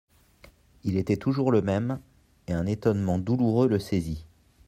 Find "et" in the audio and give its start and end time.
2.47-2.53